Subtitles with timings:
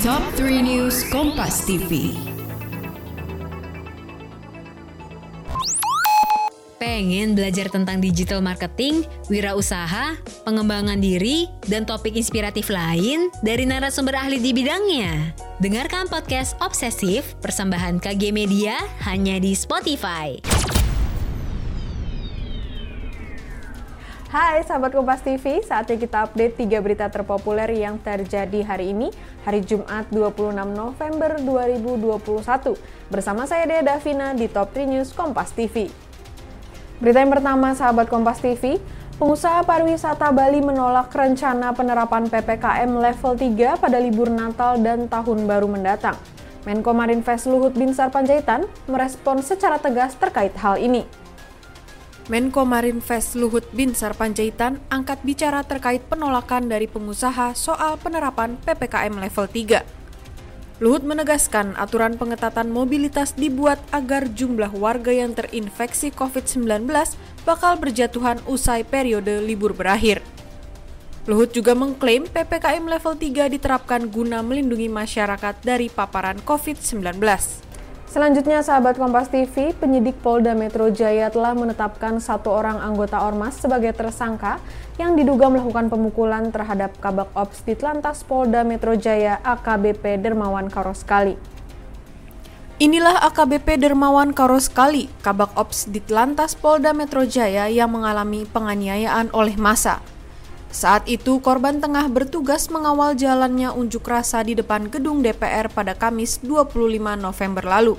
[0.00, 2.16] Top 3 News Kompas TV.
[6.80, 10.16] Pengen belajar tentang digital marketing, wirausaha,
[10.48, 15.36] pengembangan diri, dan topik inspiratif lain dari narasumber ahli di bidangnya?
[15.60, 20.40] Dengarkan podcast Obsesif persembahan KG Media hanya di Spotify.
[24.30, 29.10] Hai sahabat Kompas TV, saatnya kita update 3 berita terpopuler yang terjadi hari ini,
[29.42, 32.78] hari Jumat 26 November 2021.
[33.10, 35.90] Bersama saya Dea Davina di Top 3 News Kompas TV.
[37.02, 38.78] Berita yang pertama sahabat Kompas TV,
[39.18, 45.66] pengusaha pariwisata Bali menolak rencana penerapan PPKM level 3 pada libur Natal dan Tahun Baru
[45.66, 46.14] mendatang.
[46.70, 51.02] Menko Marinvest Luhut Binsar Panjaitan merespon secara tegas terkait hal ini.
[52.28, 59.46] Menko Marinvest Luhut Binsar Panjaitan angkat bicara terkait penolakan dari pengusaha soal penerapan PPKM level
[59.48, 60.00] 3.
[60.80, 66.88] Luhut menegaskan aturan pengetatan mobilitas dibuat agar jumlah warga yang terinfeksi COVID-19
[67.44, 70.24] bakal berjatuhan usai periode libur berakhir.
[71.28, 77.69] Luhut juga mengklaim PPKM level 3 diterapkan guna melindungi masyarakat dari paparan COVID-19.
[78.10, 83.94] Selanjutnya, sahabat Kompas TV, penyidik Polda Metro Jaya telah menetapkan satu orang anggota Ormas sebagai
[83.94, 84.58] tersangka
[84.98, 91.38] yang diduga melakukan pemukulan terhadap Kabak Ops di Telantas Polda Metro Jaya AKBP Dermawan Karoskali.
[92.82, 99.54] Inilah AKBP Dermawan Karoskali, Kabak Ops di Telantas Polda Metro Jaya yang mengalami penganiayaan oleh
[99.54, 100.02] massa.
[100.70, 106.38] Saat itu, korban tengah bertugas mengawal jalannya unjuk rasa di depan gedung DPR pada Kamis
[106.46, 107.98] 25 November lalu.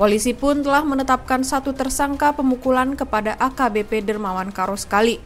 [0.00, 5.20] Polisi pun telah menetapkan satu tersangka pemukulan kepada AKBP Dermawan Karoskali.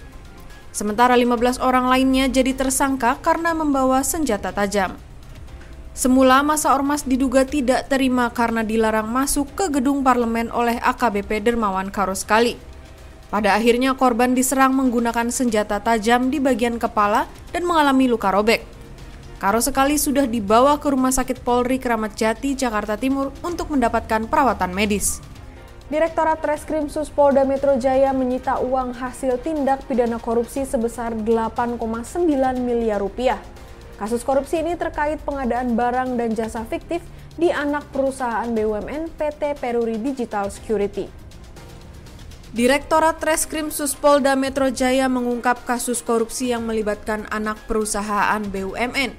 [0.70, 4.94] Sementara 15 orang lainnya jadi tersangka karena membawa senjata tajam.
[5.90, 11.90] Semula masa ormas diduga tidak terima karena dilarang masuk ke gedung parlemen oleh AKBP Dermawan
[11.90, 12.69] Karoskali.
[13.30, 18.66] Pada akhirnya korban diserang menggunakan senjata tajam di bagian kepala dan mengalami luka robek.
[19.38, 24.74] Karo sekali sudah dibawa ke Rumah Sakit Polri Kramat Jati, Jakarta Timur untuk mendapatkan perawatan
[24.74, 25.22] medis.
[25.88, 31.78] Direktorat Reskrim Suspolda Metro Jaya menyita uang hasil tindak pidana korupsi sebesar 8,9
[32.58, 33.38] miliar rupiah.
[33.98, 37.02] Kasus korupsi ini terkait pengadaan barang dan jasa fiktif
[37.38, 41.29] di anak perusahaan BUMN PT Peruri Digital Security.
[42.50, 49.14] Direktorat Reskrim Suspolda Metro Jaya mengungkap kasus korupsi yang melibatkan anak perusahaan BUMN.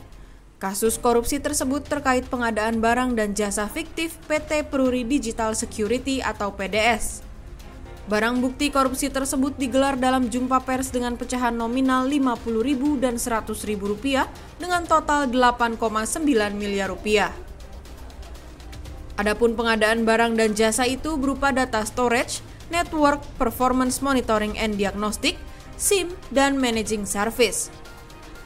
[0.59, 7.23] Kasus korupsi tersebut terkait pengadaan barang dan jasa fiktif PT Peruri Digital Security atau PDS.
[8.11, 14.27] Barang bukti korupsi tersebut digelar dalam jumpa pers dengan pecahan nominal Rp50.000 dan Rp100.000
[14.59, 16.19] dengan total 8,9
[16.51, 17.31] miliar rupiah.
[19.15, 25.35] Adapun pengadaan barang dan jasa itu berupa data storage, Network Performance Monitoring and Diagnostic,
[25.75, 27.67] SIM, dan Managing Service.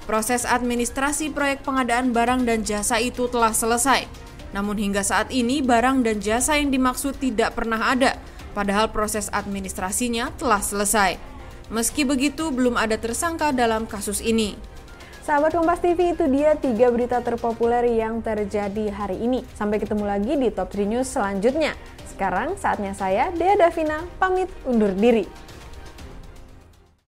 [0.09, 4.09] Proses administrasi proyek pengadaan barang dan jasa itu telah selesai.
[4.53, 8.17] Namun hingga saat ini barang dan jasa yang dimaksud tidak pernah ada,
[8.57, 11.17] padahal proses administrasinya telah selesai.
[11.73, 14.74] Meski begitu, belum ada tersangka dalam kasus ini.
[15.25, 19.41] Sahabat Kompas TV itu dia tiga berita terpopuler yang terjadi hari ini.
[19.57, 21.73] Sampai ketemu lagi di Top 3 News selanjutnya.
[22.05, 25.25] Sekarang saatnya saya, Dea Davina, pamit undur diri.